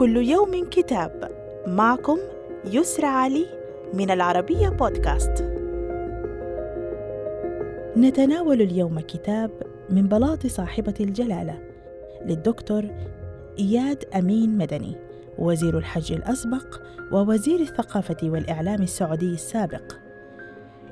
كل 0.00 0.16
يوم 0.16 0.68
كتاب. 0.70 1.30
معكم 1.66 2.18
يسرى 2.64 3.06
علي 3.06 3.46
من 3.94 4.10
العربية 4.10 4.68
بودكاست. 4.68 5.44
نتناول 7.96 8.62
اليوم 8.62 9.00
كتاب 9.00 9.50
من 9.90 10.08
بلاط 10.08 10.46
صاحبة 10.46 10.94
الجلالة 11.00 11.58
للدكتور 12.26 12.84
إياد 13.58 14.04
أمين 14.16 14.58
مدني 14.58 14.96
وزير 15.38 15.78
الحج 15.78 16.12
الأسبق 16.12 16.80
ووزير 17.12 17.60
الثقافة 17.60 18.16
والإعلام 18.22 18.82
السعودي 18.82 19.34
السابق. 19.34 19.92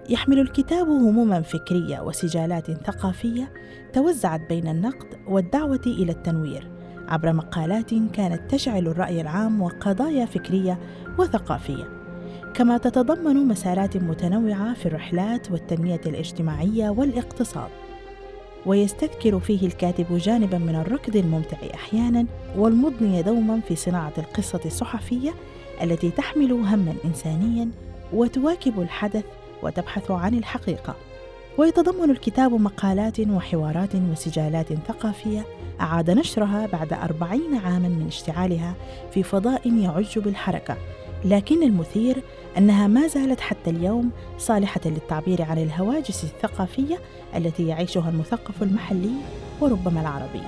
يحمل 0.09 0.38
الكتاب 0.38 0.88
هموما 0.88 1.42
فكرية 1.42 2.00
وسجالات 2.00 2.70
ثقافية 2.70 3.52
توزعت 3.92 4.41
بين 4.48 4.69
النقد 4.69 5.06
والدعوة 5.28 5.83
إلى 5.86 6.12
التنوير. 6.12 6.77
عبر 7.09 7.33
مقالات 7.33 7.91
كانت 7.95 8.51
تشعل 8.51 8.87
الرأي 8.87 9.21
العام 9.21 9.62
وقضايا 9.62 10.27
فكرية 10.27 10.79
وثقافية. 11.19 11.84
كما 12.55 12.79
تتضمن 12.79 13.37
مسارات 13.48 13.97
متنوعة 13.97 14.75
في 14.75 14.87
الرحلات 14.87 15.51
والتنمية 15.51 16.01
الاجتماعية 16.07 16.91
والاقتصاد. 16.91 17.69
ويستذكر 18.67 19.41
فيه 19.41 19.67
الكاتب 19.67 20.07
جانبا 20.17 20.59
من 20.59 20.75
الركض 20.75 21.17
الممتع 21.17 21.57
أحيانا 21.75 22.27
والمضني 22.57 23.23
دوما 23.23 23.61
في 23.61 23.77
صناعة 23.77 24.12
القصة 24.19 24.61
الصحفية 24.65 25.34
التي 25.83 26.11
تحمل 26.11 26.53
هما 26.53 26.95
انسانيا 27.05 27.69
وتواكب 28.12 28.81
الحدث 28.81 29.25
وتبحث 29.62 30.11
عن 30.11 30.34
الحقيقة. 30.34 30.95
ويتضمن 31.59 32.11
الكتاب 32.11 32.53
مقالات 32.53 33.21
وحوارات 33.21 33.95
وسجالات 33.95 34.67
ثقافية 34.89 35.47
أعاد 35.81 36.11
نشرها 36.11 36.67
بعد 36.67 36.92
أربعين 36.92 37.55
عاما 37.55 37.89
من 37.89 38.06
اشتعالها 38.06 38.75
في 39.12 39.23
فضاء 39.23 39.73
يعج 39.73 40.19
بالحركة. 40.19 40.77
لكن 41.25 41.62
المثير 41.62 42.23
أنها 42.59 42.87
ما 42.87 43.06
زالت 43.06 43.41
حتى 43.41 43.70
اليوم 43.70 44.11
صالحة 44.39 44.81
للتعبير 44.87 45.42
عن 45.42 45.59
الهواجس 45.59 46.25
الثقافية 46.25 46.98
التي 47.37 47.67
يعيشها 47.67 48.11
المثقف 48.11 48.62
المحلي 48.62 49.12
وربما 49.61 50.00
العربي. 50.00 50.43